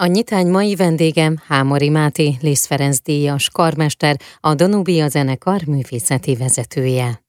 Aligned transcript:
A 0.00 0.06
nyitány 0.06 0.46
mai 0.46 0.74
vendégem 0.74 1.36
Hámori 1.46 1.88
Máté, 1.88 2.36
Lész 2.40 2.66
Ferenc 2.66 3.00
díjas 3.00 3.50
karmester, 3.50 4.16
a 4.40 4.54
Danubia 4.54 5.08
zenekar 5.08 5.62
művészeti 5.66 6.36
vezetője. 6.36 7.22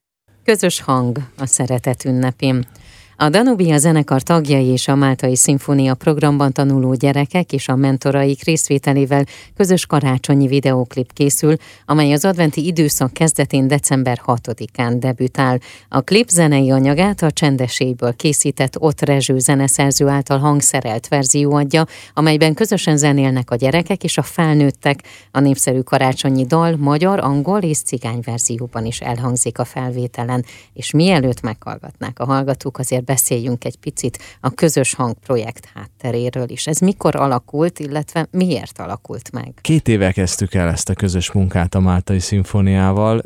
Közös 0.44 0.82
hang 0.82 1.18
a 1.38 1.46
szeretet 1.46 2.06
ünnepén. 2.06 2.68
A 3.22 3.30
Danubia 3.30 3.78
zenekar 3.78 4.22
tagjai 4.22 4.66
és 4.66 4.88
a 4.88 4.96
Máltai 4.96 5.36
Szimfónia 5.36 5.94
programban 5.94 6.52
tanuló 6.52 6.94
gyerekek 6.94 7.54
és 7.54 7.68
a 7.68 7.76
mentoraik 7.76 8.44
részvételével 8.44 9.26
közös 9.56 9.86
karácsonyi 9.86 10.48
videóklip 10.48 11.14
készül, 11.14 11.56
amely 11.86 12.12
az 12.12 12.26
adventi 12.26 12.66
időszak 12.66 13.14
kezdetén 13.14 13.68
december 13.68 14.22
6-án 14.26 14.96
debütál. 15.00 15.60
A 15.90 16.02
klip 16.02 16.30
zenei 16.30 16.72
anyagát 16.72 17.22
a 17.22 17.32
csendeséből 17.32 18.16
készített 18.16 18.80
Ott 18.80 19.02
Rezső 19.02 19.40
zeneszerző 19.40 20.08
által 20.08 20.38
hangszerelt 20.38 21.08
verzió 21.08 21.54
adja, 21.54 21.86
amelyben 22.14 22.54
közösen 22.54 22.98
zenélnek 22.98 23.52
a 23.52 23.56
gyerekek 23.56 24.04
és 24.04 24.18
a 24.18 24.22
felnőttek. 24.24 25.04
A 25.32 25.40
népszerű 25.40 25.80
karácsonyi 25.80 26.46
dal 26.46 26.76
magyar, 26.78 27.20
angol 27.20 27.60
és 27.60 27.78
cigány 27.82 28.20
verzióban 28.26 28.86
is 28.86 29.00
elhangzik 29.00 29.60
a 29.60 29.66
felvételen, 29.66 30.46
és 30.74 30.92
mielőtt 30.92 31.42
meghallgatnák 31.42 32.20
a 32.20 32.26
hallgatók, 32.26 32.78
azért 32.78 33.08
beszéljünk 33.10 33.64
egy 33.64 33.78
picit 33.78 34.20
a 34.42 34.50
közös 34.50 34.94
hang 34.94 35.16
projekt 35.26 35.70
hátteréről 35.74 36.50
is. 36.50 36.68
Ez 36.68 36.80
mikor 36.80 37.16
alakult, 37.16 37.80
illetve 37.80 38.28
miért 38.32 38.80
alakult 38.80 39.32
meg? 39.32 39.54
Két 39.62 39.88
éve 39.88 40.12
kezdtük 40.12 40.54
el 40.54 40.70
ezt 40.70 40.90
a 40.90 40.94
közös 40.94 41.32
munkát 41.32 41.76
a 41.76 41.80
Máltai 41.80 42.20
Szimfóniával. 42.20 43.18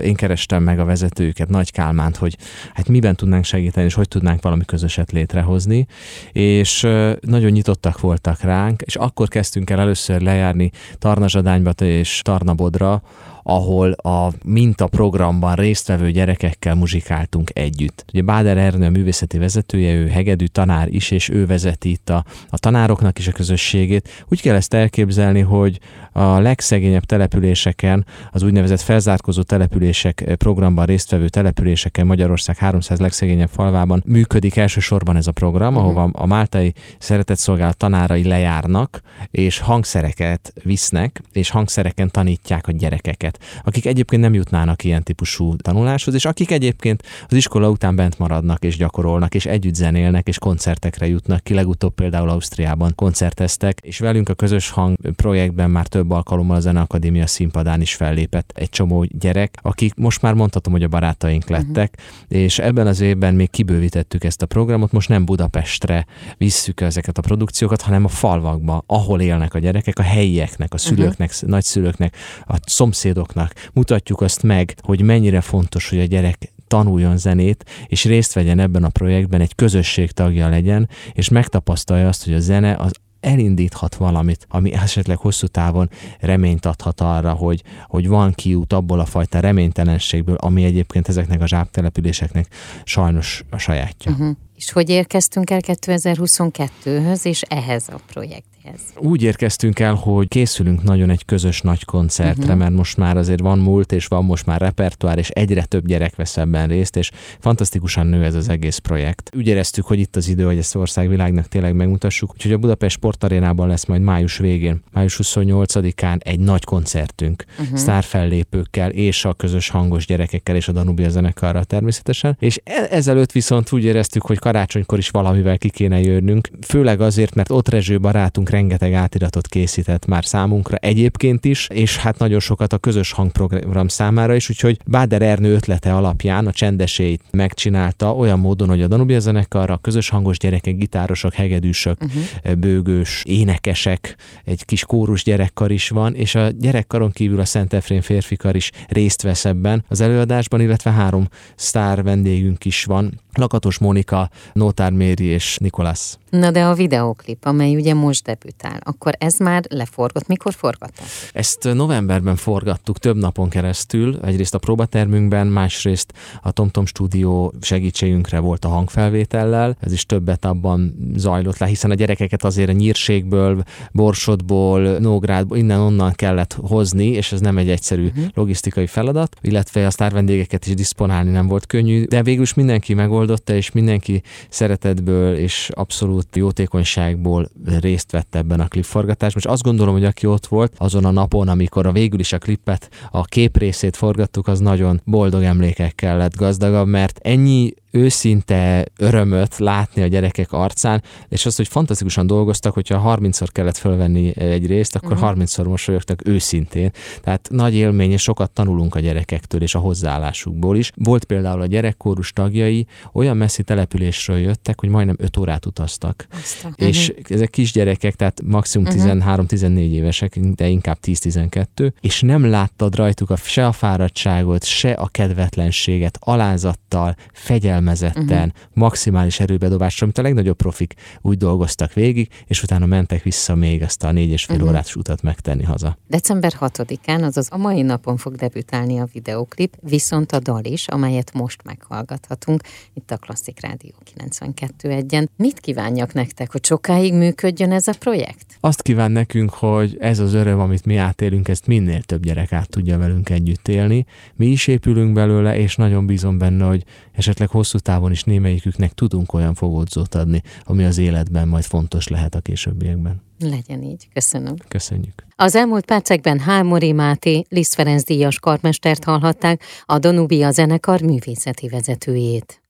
Én 0.00 0.14
kerestem 0.14 0.62
meg 0.62 0.78
a 0.78 0.84
vezetőket, 0.84 1.48
Nagy 1.48 1.72
Kálmánt, 1.72 2.16
hogy 2.16 2.36
hát 2.74 2.88
miben 2.88 3.16
tudnánk 3.16 3.44
segíteni, 3.44 3.86
és 3.86 3.94
hogy 3.94 4.08
tudnánk 4.08 4.42
valami 4.42 4.64
közöset 4.64 5.12
létrehozni. 5.12 5.86
És 6.32 6.80
nagyon 7.20 7.50
nyitottak 7.50 8.00
voltak 8.00 8.40
ránk, 8.40 8.82
és 8.82 8.96
akkor 8.96 9.28
kezdtünk 9.28 9.70
el 9.70 9.80
először 9.80 10.20
lejárni 10.20 10.70
Tarnazsadányba 10.98 11.70
és 11.70 12.20
Tarnabodra, 12.24 13.02
ahol 13.42 13.92
a 13.92 14.32
minta 14.44 14.86
programban 14.86 15.54
résztvevő 15.54 16.10
gyerekekkel 16.10 16.74
muzsikáltunk 16.74 17.50
együtt. 17.52 18.04
Ugye 18.12 18.22
Báder 18.22 18.56
Ernő 18.56 18.86
a 18.86 18.90
művészeti 18.90 19.38
vezetője, 19.38 19.94
ő 19.94 20.08
hegedű 20.08 20.46
tanár 20.46 20.88
is, 20.88 21.10
és 21.10 21.28
ő 21.28 21.46
vezeti 21.46 21.90
itt 21.90 22.10
a, 22.10 22.24
a 22.48 22.58
tanároknak 22.58 23.18
is 23.18 23.28
a 23.28 23.32
közösségét. 23.32 24.24
Úgy 24.28 24.40
kell 24.40 24.54
ezt 24.54 24.74
elképzelni, 24.74 25.40
hogy 25.40 25.78
a 26.12 26.38
legszegényebb 26.38 27.04
településeken, 27.04 28.06
az 28.30 28.42
úgynevezett 28.42 28.80
felzárkozó 28.80 29.42
települések 29.42 30.34
programban 30.38 30.86
résztvevő 30.86 31.28
településeken 31.28 32.06
Magyarország 32.06 32.56
300 32.56 33.00
legszegényebb 33.00 33.48
falvában 33.48 34.02
működik 34.06 34.56
elsősorban 34.56 35.16
ez 35.16 35.26
a 35.26 35.32
program, 35.32 35.74
uh-huh. 35.74 35.90
ahova 35.90 36.10
a 36.12 36.26
Máltai 36.26 36.72
Szeretetszolgálat 36.98 37.76
tanárai 37.76 38.24
lejárnak, 38.24 39.00
és 39.30 39.58
hangszereket 39.58 40.52
visznek, 40.62 41.20
és 41.32 41.50
hangszereken 41.50 42.10
tanítják 42.10 42.66
a 42.66 42.72
gyerekeket 42.72 43.31
gyerekeket, 43.32 43.64
akik 43.64 43.86
egyébként 43.86 44.22
nem 44.22 44.34
jutnának 44.34 44.84
ilyen 44.84 45.02
típusú 45.02 45.56
tanuláshoz, 45.56 46.14
és 46.14 46.24
akik 46.24 46.50
egyébként 46.50 47.02
az 47.28 47.36
iskola 47.36 47.68
után 47.68 47.96
bent 47.96 48.18
maradnak 48.18 48.64
és 48.64 48.76
gyakorolnak, 48.76 49.34
és 49.34 49.46
együtt 49.46 49.74
zenélnek, 49.74 50.28
és 50.28 50.38
koncertekre 50.38 51.06
jutnak 51.06 51.42
ki. 51.42 51.54
Legutóbb 51.54 51.94
például 51.94 52.28
Ausztriában 52.28 52.92
koncerteztek, 52.94 53.78
és 53.82 53.98
velünk 53.98 54.28
a 54.28 54.34
közös 54.34 54.70
hang 54.70 54.96
projektben 55.16 55.70
már 55.70 55.86
több 55.86 56.10
alkalommal 56.10 56.56
a 56.56 56.60
Zeneakadémia 56.60 57.26
színpadán 57.26 57.80
is 57.80 57.94
fellépett 57.94 58.52
egy 58.54 58.68
csomó 58.68 59.04
gyerek, 59.04 59.58
akik 59.62 59.94
most 59.94 60.22
már 60.22 60.34
mondhatom, 60.34 60.72
hogy 60.72 60.82
a 60.82 60.88
barátaink 60.88 61.44
mhm. 61.44 61.52
lettek, 61.52 61.94
uh-huh. 61.96 62.42
és 62.42 62.58
ebben 62.58 62.86
az 62.86 63.00
évben 63.00 63.34
még 63.34 63.50
kibővítettük 63.50 64.24
ezt 64.24 64.42
a 64.42 64.46
programot, 64.46 64.92
most 64.92 65.08
nem 65.08 65.24
Budapestre 65.24 66.06
visszük 66.38 66.80
ezeket 66.80 67.18
a 67.18 67.20
produkciókat, 67.20 67.80
hanem 67.80 68.04
a 68.04 68.08
falvakba, 68.08 68.84
ahol 68.86 69.20
élnek 69.20 69.54
a 69.54 69.58
gyerekek, 69.58 69.98
a 69.98 70.02
helyieknek, 70.02 70.74
a 70.74 70.78
szülőknek, 70.78 71.30
uh-huh. 71.30 71.48
nagyszülőknek, 71.48 72.16
a 72.46 72.56
szomszédok 72.64 73.21
családoknak. 73.22 73.70
Mutatjuk 73.72 74.20
azt 74.20 74.42
meg, 74.42 74.74
hogy 74.82 75.02
mennyire 75.02 75.40
fontos, 75.40 75.88
hogy 75.88 76.00
a 76.00 76.04
gyerek 76.04 76.52
tanuljon 76.66 77.16
zenét, 77.16 77.64
és 77.86 78.04
részt 78.04 78.32
vegyen 78.32 78.58
ebben 78.58 78.84
a 78.84 78.88
projektben, 78.88 79.40
egy 79.40 79.54
közösség 79.54 80.10
tagja 80.10 80.48
legyen, 80.48 80.88
és 81.12 81.28
megtapasztalja 81.28 82.08
azt, 82.08 82.24
hogy 82.24 82.34
a 82.34 82.40
zene 82.40 82.76
az 82.76 82.92
elindíthat 83.20 83.94
valamit, 83.94 84.46
ami 84.48 84.72
esetleg 84.72 85.16
hosszú 85.16 85.46
távon 85.46 85.90
reményt 86.20 86.66
adhat 86.66 87.00
arra, 87.00 87.32
hogy, 87.32 87.62
hogy 87.86 88.08
van 88.08 88.32
kiút 88.32 88.72
abból 88.72 89.00
a 89.00 89.04
fajta 89.04 89.40
reménytelenségből, 89.40 90.34
ami 90.34 90.64
egyébként 90.64 91.08
ezeknek 91.08 91.40
a 91.40 91.46
zsáptelepüléseknek 91.46 92.46
sajnos 92.84 93.44
a 93.50 93.58
sajátja. 93.58 94.10
Uh-huh. 94.10 94.36
És 94.62 94.72
hogy 94.72 94.88
érkeztünk 94.88 95.50
el 95.50 95.60
2022-höz 95.62 97.24
és 97.24 97.42
ehhez 97.42 97.88
a 97.88 98.00
projekt? 98.12 98.52
Úgy 98.96 99.22
érkeztünk 99.22 99.78
el, 99.78 99.94
hogy 99.94 100.28
készülünk 100.28 100.82
nagyon 100.82 101.10
egy 101.10 101.24
közös 101.24 101.60
nagy 101.60 101.84
koncertre, 101.84 102.42
uh-huh. 102.42 102.58
mert 102.58 102.72
most 102.72 102.96
már 102.96 103.16
azért 103.16 103.40
van 103.40 103.58
múlt, 103.58 103.92
és 103.92 104.06
van 104.06 104.24
most 104.24 104.46
már 104.46 104.60
repertoár, 104.60 105.18
és 105.18 105.28
egyre 105.28 105.64
több 105.64 105.86
gyerek 105.86 106.16
vesz 106.16 106.36
ebben 106.36 106.68
részt, 106.68 106.96
és 106.96 107.10
fantasztikusan 107.38 108.06
nő 108.06 108.24
ez 108.24 108.34
az 108.34 108.48
egész 108.48 108.78
projekt. 108.78 109.30
Úgy 109.36 109.46
éreztük, 109.46 109.86
hogy 109.86 109.98
itt 109.98 110.16
az 110.16 110.28
idő, 110.28 110.44
hogy 110.44 110.58
ezt 110.58 110.74
országvilágnak 110.74 111.46
tényleg 111.48 111.74
megmutassuk, 111.74 112.30
úgyhogy 112.32 112.52
a 112.52 112.58
Budapest 112.58 112.96
Sportarénában 112.96 113.68
lesz 113.68 113.84
majd 113.84 114.02
május 114.02 114.38
végén, 114.38 114.82
május 114.92 115.20
28-án 115.22 116.20
egy 116.24 116.40
nagy 116.40 116.64
koncertünk, 116.64 117.44
uh-huh. 117.60 117.78
sztárfellépőkkel 117.78 118.90
és 118.90 119.24
a 119.24 119.32
közös 119.32 119.68
hangos 119.68 120.06
gyerekekkel 120.06 120.56
és 120.56 120.68
a 120.68 120.72
Danubia 120.72 121.08
zenekarral 121.08 121.64
természetesen, 121.64 122.36
és 122.38 122.60
e- 122.64 122.86
ezelőtt 122.90 123.32
viszont 123.32 123.72
úgy 123.72 123.84
éreztük, 123.84 124.22
hogy 124.22 124.38
karácsonykor 124.52 124.98
is 124.98 125.08
valamivel 125.08 125.58
ki 125.58 125.70
kéne 125.70 126.00
jönnünk, 126.00 126.48
főleg 126.66 127.00
azért, 127.00 127.34
mert 127.34 127.50
ott 127.50 127.68
Rezső 127.68 128.00
barátunk 128.00 128.50
rengeteg 128.50 128.92
átiratot 128.92 129.46
készített 129.46 130.06
már 130.06 130.24
számunkra 130.24 130.76
egyébként 130.76 131.44
is, 131.44 131.68
és 131.68 131.96
hát 131.96 132.18
nagyon 132.18 132.40
sokat 132.40 132.72
a 132.72 132.78
közös 132.78 133.12
hangprogram 133.12 133.88
számára 133.88 134.34
is, 134.34 134.50
úgyhogy 134.50 134.78
Báder 134.86 135.22
Ernő 135.22 135.54
ötlete 135.54 135.94
alapján 135.94 136.46
a 136.46 136.52
csendesét 136.52 137.22
megcsinálta 137.30 138.14
olyan 138.14 138.38
módon, 138.38 138.68
hogy 138.68 138.82
a 138.82 138.86
Danubia 138.86 139.20
zenekarra 139.20 139.76
közös 139.76 140.08
hangos 140.08 140.38
gyerekek, 140.38 140.76
gitárosok, 140.76 141.34
hegedűsök, 141.34 141.98
uh-huh. 142.02 142.54
bőgős, 142.54 143.22
énekesek, 143.26 144.16
egy 144.44 144.64
kis 144.64 144.84
kórus 144.84 145.24
gyerekkar 145.24 145.70
is 145.70 145.88
van, 145.88 146.14
és 146.14 146.34
a 146.34 146.48
gyerekkaron 146.48 147.10
kívül 147.10 147.40
a 147.40 147.44
Szent 147.44 147.72
Efrén 147.72 148.00
férfikar 148.00 148.56
is 148.56 148.70
részt 148.88 149.22
vesz 149.22 149.44
ebben 149.44 149.84
az 149.88 150.00
előadásban, 150.00 150.60
illetve 150.60 150.90
három 150.90 151.28
sztár 151.56 152.02
vendégünk 152.02 152.64
is 152.64 152.84
van, 152.84 153.20
Lakatos 153.34 153.78
Mónika, 153.78 154.30
Nótár 154.52 154.92
Méri 154.92 155.24
és 155.24 155.56
Nikolász. 155.60 156.18
Na 156.30 156.50
de 156.50 156.64
a 156.64 156.74
videóklip, 156.74 157.44
amely 157.44 157.74
ugye 157.74 157.94
most 157.94 158.24
debütál, 158.24 158.80
akkor 158.82 159.14
ez 159.18 159.38
már 159.38 159.62
leforgott. 159.68 160.26
Mikor 160.26 160.52
forgatta? 160.52 161.02
Ezt 161.32 161.68
novemberben 161.74 162.36
forgattuk 162.36 162.98
több 162.98 163.16
napon 163.16 163.48
keresztül, 163.48 164.18
egyrészt 164.24 164.54
a 164.54 164.58
próbatermünkben, 164.58 165.46
másrészt 165.46 166.12
a 166.42 166.50
TomTom 166.50 166.86
stúdió 166.86 167.52
segítségünkre 167.60 168.38
volt 168.38 168.64
a 168.64 168.68
hangfelvétellel, 168.68 169.76
ez 169.80 169.92
is 169.92 170.06
többet 170.06 170.44
abban 170.44 171.12
zajlott 171.16 171.58
le, 171.58 171.66
hiszen 171.66 171.90
a 171.90 171.94
gyerekeket 171.94 172.44
azért 172.44 172.68
a 172.68 172.72
nyírségből, 172.72 173.62
Borsodból, 173.92 174.98
Nógrádból, 174.98 175.56
innen-onnan 175.56 176.12
kellett 176.12 176.52
hozni, 176.52 177.06
és 177.06 177.32
ez 177.32 177.40
nem 177.40 177.58
egy 177.58 177.70
egyszerű 177.70 178.06
uh-huh. 178.06 178.24
logisztikai 178.34 178.86
feladat, 178.86 179.36
illetve 179.40 179.86
a 179.86 179.90
sztárvendégeket 179.90 180.66
is 180.66 180.74
diszponálni 180.74 181.30
nem 181.30 181.46
volt 181.46 181.66
könnyű, 181.66 182.04
de 182.04 182.22
végül 182.22 182.42
is 182.42 182.54
mindenki 182.54 182.94
megoldotta, 182.94 183.54
és 183.54 183.70
mindenki 183.70 184.21
szeretetből 184.48 185.36
és 185.36 185.70
abszolút 185.74 186.36
jótékonyságból 186.36 187.48
részt 187.80 188.10
vett 188.10 188.34
ebben 188.34 188.60
a 188.60 188.68
klipforgatásban, 188.68 189.42
és 189.44 189.50
azt 189.50 189.62
gondolom, 189.62 189.94
hogy 189.94 190.04
aki 190.04 190.26
ott 190.26 190.46
volt 190.46 190.74
azon 190.76 191.04
a 191.04 191.10
napon, 191.10 191.48
amikor 191.48 191.86
a 191.86 191.92
végül 191.92 192.20
is 192.20 192.32
a 192.32 192.38
klippet, 192.38 192.90
a 193.10 193.24
kép 193.24 193.56
részét 193.56 193.96
forgattuk, 193.96 194.46
az 194.48 194.60
nagyon 194.60 195.00
boldog 195.04 195.42
emlékekkel 195.42 196.16
lett 196.16 196.36
gazdagabb, 196.36 196.86
mert 196.86 197.18
ennyi 197.22 197.74
őszinte 197.92 198.86
örömöt 198.98 199.58
látni 199.58 200.02
a 200.02 200.06
gyerekek 200.06 200.52
arcán, 200.52 201.02
és 201.28 201.46
azt, 201.46 201.56
hogy 201.56 201.68
fantasztikusan 201.68 202.26
dolgoztak, 202.26 202.74
hogyha 202.74 203.16
30-szor 203.20 203.46
kellett 203.52 203.76
fölvenni 203.76 204.38
egy 204.38 204.66
részt, 204.66 204.96
akkor 204.96 205.12
uh-huh. 205.12 205.30
Mhm. 205.30 205.40
30-szor 205.40 205.66
mosolyogtak 205.66 206.26
őszintén. 206.26 206.90
Tehát 207.22 207.48
nagy 207.50 207.74
élmény, 207.74 208.10
és 208.10 208.22
sokat 208.22 208.50
tanulunk 208.50 208.94
a 208.94 209.00
gyerekektől 209.00 209.62
és 209.62 209.74
a 209.74 209.78
hozzáállásukból 209.78 210.76
is. 210.76 210.92
Volt 210.96 211.24
például 211.24 211.60
a 211.60 211.66
gyerekkórus 211.66 212.32
tagjai, 212.32 212.86
olyan 213.12 213.36
messzi 213.36 213.62
településről 214.12 214.38
jöttek, 214.38 214.80
hogy 214.80 214.88
majdnem 214.88 215.16
5 215.18 215.36
órát 215.36 215.66
utaztak. 215.66 216.26
Aztán. 216.42 216.74
És 216.76 217.08
uh-huh. 217.08 217.24
ezek 217.28 217.50
kisgyerekek, 217.50 218.14
tehát 218.14 218.40
maximum 218.44 218.86
uh-huh. 218.86 219.36
13-14 219.36 219.78
évesek, 219.78 220.38
de 220.38 220.68
inkább 220.68 220.98
10-12, 221.02 221.92
és 222.00 222.20
nem 222.20 222.44
láttad 222.44 222.94
rajtuk 222.94 223.30
a, 223.30 223.36
se 223.36 223.66
a 223.66 223.72
fáradtságot, 223.72 224.64
se 224.64 224.90
a 224.92 225.06
kedvetlenséget, 225.06 226.18
alázattal, 226.20 227.16
fegyelmezetten, 227.32 228.48
uh-huh. 228.48 228.52
maximális 228.72 229.40
erőbedobással, 229.40 230.02
amit 230.02 230.18
a 230.18 230.22
legnagyobb 230.22 230.56
profik 230.56 230.94
úgy 231.20 231.36
dolgoztak 231.36 231.92
végig, 231.92 232.28
és 232.46 232.62
utána 232.62 232.86
mentek 232.86 233.22
vissza 233.22 233.54
még 233.54 233.82
ezt 233.82 234.04
a 234.04 234.12
négy 234.12 234.30
és 234.30 234.44
fél 234.44 234.56
uh-huh. 234.56 234.70
órás 234.70 234.96
utat 234.96 235.22
megtenni 235.22 235.62
haza. 235.62 235.98
December 236.08 236.52
6-án, 236.60 237.22
azaz 237.22 237.48
a 237.50 237.56
mai 237.56 237.82
napon 237.82 238.16
fog 238.16 238.34
debütálni 238.34 238.98
a 238.98 239.08
videoklip, 239.12 239.76
viszont 239.80 240.32
a 240.32 240.38
dal 240.38 240.64
is, 240.64 240.88
amelyet 240.88 241.32
most 241.32 241.62
meghallgathatunk 241.64 242.62
itt 242.94 243.10
a 243.10 243.16
Klasszik 243.16 243.60
Rádió 243.60 243.94
92 244.02 244.90
egyen. 244.90 245.30
Mit 245.36 245.60
kíván 245.60 245.80
kívánjak 245.82 246.12
nektek, 246.12 246.52
hogy 246.52 246.64
sokáig 246.64 247.14
működjön 247.14 247.72
ez 247.72 247.88
a 247.88 247.92
projekt? 247.98 248.46
Azt 248.60 248.82
kíván 248.82 249.10
nekünk, 249.10 249.50
hogy 249.50 249.96
ez 250.00 250.18
az 250.18 250.34
öröm, 250.34 250.60
amit 250.60 250.84
mi 250.84 250.96
átélünk, 250.96 251.48
ezt 251.48 251.66
minél 251.66 252.02
több 252.02 252.24
gyerek 252.24 252.52
át 252.52 252.68
tudja 252.68 252.98
velünk 252.98 253.30
együtt 253.30 253.68
élni. 253.68 254.06
Mi 254.34 254.46
is 254.46 254.66
épülünk 254.66 255.12
belőle, 255.12 255.56
és 255.56 255.76
nagyon 255.76 256.06
bízom 256.06 256.38
benne, 256.38 256.64
hogy 256.64 256.84
esetleg 257.12 257.48
hosszú 257.48 257.78
távon 257.78 258.10
is 258.10 258.24
némelyiküknek 258.24 258.92
tudunk 258.92 259.32
olyan 259.32 259.54
fogódzót 259.54 260.14
adni, 260.14 260.42
ami 260.64 260.84
az 260.84 260.98
életben 260.98 261.48
majd 261.48 261.64
fontos 261.64 262.08
lehet 262.08 262.34
a 262.34 262.40
későbbiekben. 262.40 263.22
Legyen 263.38 263.82
így. 263.82 264.08
Köszönöm. 264.12 264.54
Köszönjük. 264.68 265.24
Az 265.36 265.54
elmúlt 265.54 265.84
percekben 265.84 266.38
Hámori 266.38 266.92
Máté, 266.92 267.44
Liszt 267.48 267.74
Ferenc 267.74 268.04
díjas 268.04 268.38
karmestert 268.38 269.04
hallhatták, 269.04 269.62
a 269.84 269.98
Danubia 269.98 270.50
zenekar 270.50 271.00
művészeti 271.00 271.68
vezetőjét. 271.68 272.61